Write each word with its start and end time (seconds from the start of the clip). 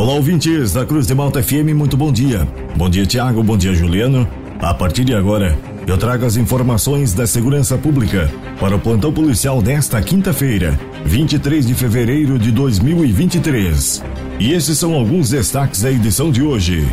Olá, 0.00 0.14
ouvintes 0.14 0.72
da 0.72 0.86
Cruz 0.86 1.06
de 1.06 1.14
Malta 1.14 1.42
FM, 1.42 1.74
muito 1.74 1.94
bom 1.94 2.10
dia. 2.10 2.48
Bom 2.74 2.88
dia, 2.88 3.04
Tiago, 3.04 3.42
bom 3.42 3.54
dia, 3.54 3.74
Juliano. 3.74 4.26
A 4.58 4.72
partir 4.72 5.04
de 5.04 5.14
agora, 5.14 5.58
eu 5.86 5.98
trago 5.98 6.24
as 6.24 6.38
informações 6.38 7.12
da 7.12 7.26
segurança 7.26 7.76
pública 7.76 8.32
para 8.58 8.74
o 8.74 8.78
plantão 8.78 9.12
policial 9.12 9.60
desta 9.60 10.00
quinta-feira, 10.00 10.80
23 11.04 11.66
de 11.66 11.74
fevereiro 11.74 12.38
de 12.38 12.50
2023. 12.50 14.02
E 14.38 14.54
esses 14.54 14.78
são 14.78 14.94
alguns 14.94 15.28
destaques 15.28 15.82
da 15.82 15.92
edição 15.92 16.30
de 16.30 16.42
hoje. 16.42 16.88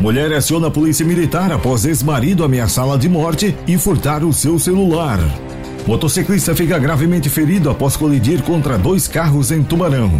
Mulher 0.00 0.32
aciona 0.32 0.68
a 0.68 0.70
polícia 0.70 1.04
militar 1.04 1.52
após 1.52 1.84
ex-marido 1.84 2.42
ameaçá-la 2.42 2.96
de 2.96 3.10
morte 3.10 3.54
e 3.68 3.76
furtar 3.76 4.24
o 4.24 4.32
seu 4.32 4.58
celular. 4.58 5.20
Motociclista 5.86 6.56
fica 6.56 6.78
gravemente 6.78 7.28
ferido 7.28 7.68
após 7.68 7.94
colidir 7.94 8.42
contra 8.42 8.78
dois 8.78 9.06
carros 9.06 9.50
em 9.50 9.62
Tubarão. 9.62 10.10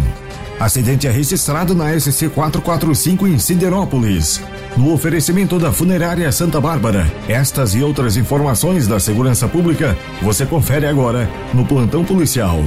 Acidente 0.59 1.05
é 1.05 1.11
registrado 1.11 1.75
na 1.75 1.97
SC 1.99 2.29
445 2.29 3.27
em 3.27 3.37
Siderópolis. 3.37 4.41
No 4.77 4.93
oferecimento 4.93 5.59
da 5.59 5.71
Funerária 5.71 6.31
Santa 6.31 6.61
Bárbara, 6.61 7.11
estas 7.27 7.75
e 7.75 7.83
outras 7.83 8.15
informações 8.15 8.87
da 8.87 8.99
segurança 8.99 9.47
pública 9.49 9.97
você 10.21 10.45
confere 10.45 10.85
agora 10.85 11.29
no 11.53 11.65
Plantão 11.65 12.05
Policial. 12.05 12.59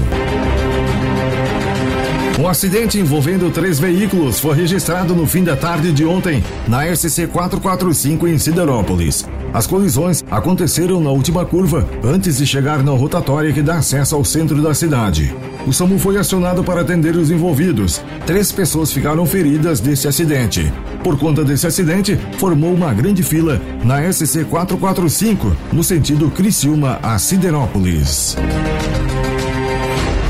Um 2.38 2.47
acidente 2.47 3.01
envolvendo 3.01 3.51
três 3.51 3.80
veículos 3.80 4.38
foi 4.38 4.55
registrado 4.55 5.12
no 5.12 5.27
fim 5.27 5.42
da 5.42 5.56
tarde 5.56 5.91
de 5.91 6.05
ontem 6.05 6.41
na 6.69 6.87
SC 6.95 7.27
445 7.27 8.28
em 8.28 8.38
Siderópolis. 8.38 9.27
As 9.52 9.66
colisões 9.66 10.24
aconteceram 10.30 11.01
na 11.01 11.11
última 11.11 11.45
curva 11.45 11.84
antes 12.05 12.38
de 12.38 12.47
chegar 12.47 12.80
na 12.84 12.92
rotatória 12.92 13.52
que 13.52 13.61
dá 13.61 13.78
acesso 13.78 14.14
ao 14.14 14.24
centro 14.24 14.62
da 14.62 14.73
cidade. 14.73 15.34
O 15.66 15.73
SAMU 15.73 15.98
foi 15.98 16.16
acionado 16.16 16.62
para 16.62 16.83
atender 16.83 17.16
os 17.16 17.28
envolvidos. 17.28 18.01
Três 18.24 18.52
pessoas 18.52 18.92
ficaram 18.92 19.27
feridas 19.27 19.80
desse 19.80 20.06
acidente. 20.06 20.73
Por 21.02 21.19
conta 21.19 21.45
desse 21.45 21.66
acidente, 21.66 22.17
formou 22.39 22.73
uma 22.73 22.95
grande 22.95 23.25
fila 23.25 23.61
na 23.83 24.00
SC 24.12 24.45
445, 24.45 25.56
no 25.73 25.83
sentido 25.83 26.30
Criciúma 26.30 27.00
a 27.02 27.19
Siderópolis. 27.19 28.36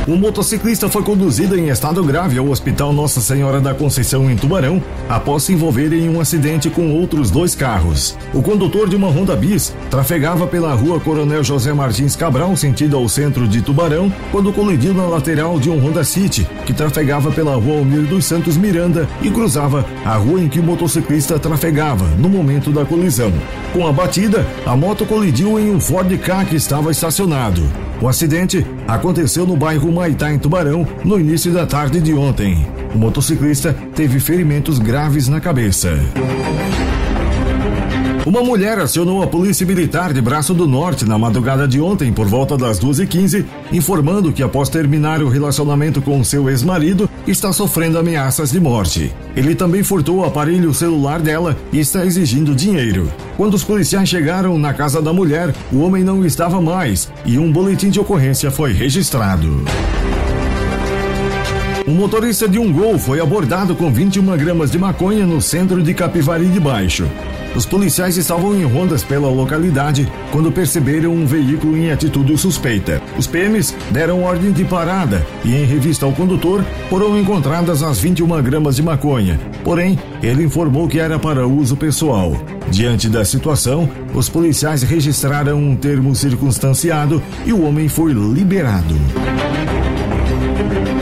Um 0.09 0.17
motociclista 0.17 0.89
foi 0.89 1.03
conduzido 1.03 1.55
em 1.55 1.69
estado 1.69 2.03
grave 2.03 2.39
ao 2.39 2.49
Hospital 2.49 2.95
Nossa 2.95 3.21
Senhora 3.21 3.61
da 3.61 3.75
Conceição 3.75 4.31
em 4.31 4.37
Tubarão 4.37 4.83
após 5.07 5.43
se 5.43 5.53
envolver 5.53 5.93
em 5.93 6.09
um 6.09 6.19
acidente 6.19 6.71
com 6.71 6.95
outros 6.95 7.31
dois 7.31 7.55
carros. 7.55 8.17
O 8.33 8.41
condutor 8.41 8.89
de 8.89 8.97
uma 8.97 9.09
Honda 9.09 9.37
Bis 9.37 9.71
trafegava 9.91 10.47
pela 10.47 10.73
rua 10.73 10.99
Coronel 10.99 11.45
José 11.45 11.75
Martins 11.75 12.17
Cabral, 12.17 12.57
sentido 12.57 12.97
ao 12.97 13.07
centro 13.07 13.47
de 13.47 13.61
Tubarão, 13.61 14.11
quando 14.33 14.51
colidiu 14.51 14.95
na 14.95 15.05
lateral 15.05 15.61
de 15.61 15.69
um 15.69 15.79
Honda 15.79 16.03
City, 16.03 16.49
que 16.65 16.73
trafegava 16.73 17.31
pela 17.31 17.55
rua 17.57 17.81
Almir 17.81 18.07
dos 18.07 18.25
Santos 18.25 18.57
Miranda 18.57 19.07
e 19.21 19.31
cruzava 19.31 19.85
a 20.07 20.15
rua 20.15 20.41
em 20.41 20.49
que 20.49 20.59
o 20.59 20.63
motociclista 20.63 21.39
trafegava 21.39 22.07
no 22.17 22.31
momento 22.31 22.73
da 22.73 22.83
colisão. 22.83 23.31
Com 23.75 23.87
a 23.87 23.93
batida, 23.93 24.47
a 24.65 24.75
moto 24.75 25.05
colidiu 25.05 25.61
em 25.61 25.71
um 25.71 25.79
Ford 25.79 26.11
Ka 26.17 26.47
que 26.47 26.57
estava 26.57 26.91
estacionado. 26.91 27.63
O 28.01 28.07
acidente 28.07 28.65
aconteceu 28.87 29.45
no 29.45 29.57
bairro 29.57 29.91
Maitá, 29.99 30.33
em 30.33 30.39
Tubarão, 30.39 30.87
no 31.05 31.19
início 31.19 31.53
da 31.53 31.67
tarde 31.67 32.01
de 32.01 32.15
ontem. 32.15 32.65
O 32.95 32.99
motociclista 32.99 33.75
teve 33.97 34.21
ferimentos 34.21 34.79
graves 34.79 35.27
na 35.27 35.41
cabeça. 35.41 35.99
Uma 38.29 38.43
mulher 38.43 38.79
acionou 38.79 39.23
a 39.23 39.27
Polícia 39.27 39.67
Militar 39.67 40.13
de 40.13 40.21
Braço 40.21 40.53
do 40.53 40.67
Norte 40.67 41.07
na 41.07 41.17
madrugada 41.17 41.67
de 41.67 41.81
ontem, 41.81 42.13
por 42.13 42.27
volta 42.27 42.59
das 42.59 42.79
12h15, 42.79 43.43
informando 43.73 44.35
que 44.35 44.43
após 44.43 44.69
terminar 44.69 45.23
o 45.23 45.31
relacionamento 45.31 46.03
com 46.03 46.23
seu 46.23 46.51
ex-marido, 46.51 47.09
está 47.27 47.55
sofrendo 47.55 47.99
ameaças 47.99 48.51
de 48.51 48.61
morte. 48.61 49.11
Ele 49.35 49.55
também 49.55 49.83
furtou 49.83 50.17
o 50.17 50.25
aparelho 50.27 50.75
celular 50.75 51.21
dela 51.21 51.57
e 51.73 51.81
está 51.81 52.05
exigindo 52.05 52.55
dinheiro. 52.55 53.11
Quando 53.39 53.55
os 53.55 53.65
policiais 53.65 54.11
chegaram 54.11 54.59
na 54.59 54.75
casa 54.75 55.01
da 55.01 55.11
mulher, 55.11 55.55
o 55.73 55.79
homem 55.79 56.05
não 56.05 56.23
estava 56.23 56.61
mais 56.61 57.11
e 57.25 57.39
um 57.39 57.51
boletim 57.51 57.89
de 57.89 57.99
ocorrência 57.99 58.51
foi 58.51 58.75
registrado. 58.75 59.65
Um 61.87 61.95
motorista 61.95 62.47
de 62.47 62.59
um 62.59 62.71
Gol 62.71 62.99
foi 62.99 63.21
abordado 63.21 63.75
com 63.75 63.91
21 63.91 64.37
gramas 64.37 64.71
de 64.71 64.79
maconha 64.79 65.25
no 65.25 65.41
centro 65.41 65.83
de 65.83 65.95
Capivari 65.95 66.45
de 66.49 66.61
Baixo. 66.61 67.09
Os 67.55 67.67
policiais 67.67 68.17
estavam 68.17 68.55
em 68.55 68.65
rondas 68.65 69.03
pela 69.03 69.29
localidade 69.29 70.11
quando 70.31 70.53
perceberam 70.53 71.13
um 71.13 71.27
veículo 71.27 71.77
em 71.77 71.91
atitude 71.91 72.37
suspeita. 72.37 73.03
Os 73.17 73.27
PMs 73.27 73.75
deram 73.91 74.23
ordem 74.23 74.53
de 74.53 74.65
parada 74.65 75.27
e, 75.45 75.55
em 75.55 75.65
revista 75.65 76.07
ao 76.07 76.13
condutor, 76.13 76.65
foram 76.89 77.19
encontradas 77.19 77.83
as 77.83 77.99
21 77.99 78.43
gramas 78.43 78.77
de 78.77 78.83
maconha. 78.83 79.41
Porém, 79.65 79.99
ele 80.23 80.45
informou 80.45 80.87
que 80.87 80.99
era 80.99 81.19
para 81.19 81.47
uso 81.47 81.77
pessoal. 81.77 82.33
Diante 82.71 83.09
da 83.09 83.25
situação, 83.25 83.89
os 84.15 84.29
policiais 84.29 84.83
registraram 84.83 85.59
um 85.59 85.75
termo 85.75 86.15
circunstanciado 86.15 87.23
e 87.47 87.53
o 87.53 87.65
homem 87.65 87.89
foi 87.89 88.13
liberado. 88.13 88.95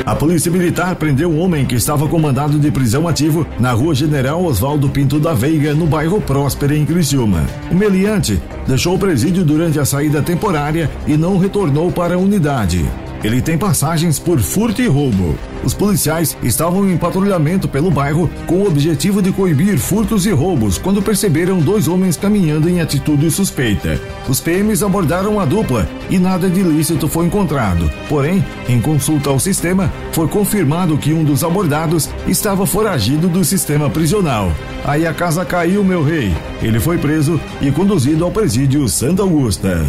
A 0.06 0.14
polícia 0.14 0.52
militar 0.52 0.94
prendeu 0.94 1.28
um 1.28 1.40
homem 1.40 1.66
que 1.66 1.74
estava 1.74 2.06
com 2.06 2.16
mandado 2.16 2.60
de 2.60 2.70
prisão 2.70 3.08
ativo 3.08 3.44
na 3.58 3.72
rua 3.72 3.92
General 3.92 4.40
Oswaldo 4.40 4.88
Pinto 4.88 5.18
da 5.18 5.34
Veiga, 5.34 5.74
no 5.74 5.84
bairro 5.84 6.20
Próspera, 6.20 6.76
em 6.76 6.86
Criciúma. 6.86 7.44
O 7.72 7.74
meliante 7.74 8.40
deixou 8.68 8.94
o 8.94 8.98
presídio 9.00 9.44
durante 9.44 9.80
a 9.80 9.84
saída 9.84 10.22
temporária 10.22 10.88
e 11.08 11.16
não 11.16 11.38
retornou 11.38 11.90
para 11.90 12.14
a 12.14 12.18
unidade. 12.18 12.88
Ele 13.24 13.40
tem 13.40 13.56
passagens 13.56 14.18
por 14.18 14.38
furto 14.38 14.82
e 14.82 14.86
roubo. 14.86 15.36
Os 15.64 15.74
policiais 15.74 16.36
estavam 16.42 16.88
em 16.88 16.96
patrulhamento 16.96 17.66
pelo 17.66 17.90
bairro 17.90 18.30
com 18.46 18.56
o 18.56 18.68
objetivo 18.68 19.20
de 19.20 19.32
coibir 19.32 19.78
furtos 19.78 20.26
e 20.26 20.30
roubos 20.30 20.78
quando 20.78 21.02
perceberam 21.02 21.58
dois 21.58 21.88
homens 21.88 22.16
caminhando 22.16 22.68
em 22.68 22.80
atitude 22.80 23.30
suspeita. 23.30 24.00
Os 24.28 24.40
PMs 24.40 24.82
abordaram 24.82 25.40
a 25.40 25.44
dupla 25.44 25.88
e 26.08 26.18
nada 26.18 26.48
de 26.48 26.60
ilícito 26.60 27.08
foi 27.08 27.26
encontrado. 27.26 27.90
Porém, 28.08 28.44
em 28.68 28.80
consulta 28.80 29.30
ao 29.30 29.40
sistema, 29.40 29.92
foi 30.12 30.28
confirmado 30.28 30.96
que 30.98 31.12
um 31.12 31.24
dos 31.24 31.42
abordados 31.42 32.08
estava 32.26 32.66
foragido 32.66 33.28
do 33.28 33.44
sistema 33.44 33.90
prisional. 33.90 34.52
Aí 34.84 35.06
a 35.06 35.12
casa 35.12 35.44
caiu, 35.44 35.82
meu 35.82 36.04
rei. 36.04 36.32
Ele 36.62 36.78
foi 36.78 36.98
preso 36.98 37.40
e 37.60 37.70
conduzido 37.70 38.24
ao 38.24 38.30
presídio 38.30 38.88
Santa 38.88 39.22
Augusta. 39.22 39.84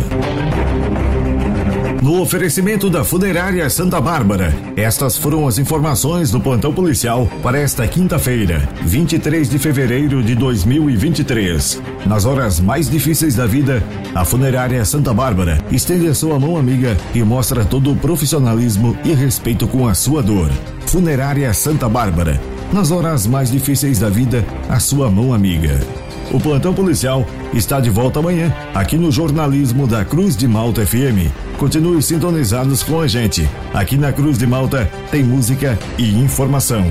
No 2.07 2.21
oferecimento 2.21 2.89
da 2.89 3.03
Funerária 3.03 3.69
Santa 3.69 3.99
Bárbara, 3.99 4.55
estas 4.77 5.17
foram 5.17 5.45
as 5.45 5.57
informações 5.57 6.31
do 6.31 6.39
plantão 6.39 6.73
policial 6.73 7.27
para 7.43 7.59
esta 7.59 7.85
quinta-feira, 7.85 8.59
23 8.81 9.49
de 9.49 9.59
fevereiro 9.59 10.23
de 10.23 10.33
2023. 10.33 11.81
Nas 12.05 12.23
horas 12.23 12.61
mais 12.61 12.89
difíceis 12.89 13.35
da 13.35 13.45
vida, 13.45 13.83
a 14.15 14.23
Funerária 14.23 14.85
Santa 14.85 15.13
Bárbara 15.13 15.57
estende 15.69 16.07
a 16.07 16.13
sua 16.13 16.39
mão 16.39 16.55
amiga 16.55 16.95
e 17.13 17.21
mostra 17.23 17.65
todo 17.65 17.91
o 17.91 17.95
profissionalismo 17.97 18.97
e 19.03 19.13
respeito 19.13 19.67
com 19.67 19.85
a 19.85 19.93
sua 19.93 20.23
dor. 20.23 20.49
Funerária 20.85 21.53
Santa 21.53 21.89
Bárbara. 21.89 22.39
Nas 22.71 22.91
horas 22.91 23.25
mais 23.25 23.49
difíceis 23.49 23.99
da 23.99 24.09
vida, 24.09 24.43
a 24.69 24.79
sua 24.79 25.09
mão 25.09 25.33
amiga. 25.33 25.79
O 26.31 26.39
plantão 26.39 26.73
policial 26.73 27.25
está 27.53 27.79
de 27.79 27.89
volta 27.89 28.19
amanhã, 28.19 28.53
aqui 28.75 28.97
no 28.97 29.09
jornalismo 29.09 29.87
da 29.87 30.03
Cruz 30.03 30.35
de 30.35 30.47
Malta 30.47 30.85
FM. 30.85 31.31
Continue 31.57 32.01
sintonizados 32.01 32.83
com 32.83 32.99
a 32.99 33.07
gente. 33.07 33.49
Aqui 33.73 33.97
na 33.97 34.11
Cruz 34.11 34.37
de 34.37 34.45
Malta 34.45 34.91
tem 35.09 35.23
música 35.23 35.79
e 35.97 36.09
informação. 36.19 36.83